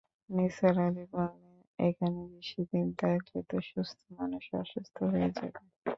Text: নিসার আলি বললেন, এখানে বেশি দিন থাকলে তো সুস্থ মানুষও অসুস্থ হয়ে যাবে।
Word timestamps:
নিসার 0.29 0.75
আলি 0.85 1.03
বললেন, 1.13 1.55
এখানে 1.79 2.19
বেশি 2.33 2.61
দিন 2.71 2.87
থাকলে 3.01 3.39
তো 3.49 3.57
সুস্থ 3.69 3.99
মানুষও 4.17 4.55
অসুস্থ 4.63 4.97
হয়ে 5.11 5.29
যাবে। 5.37 5.59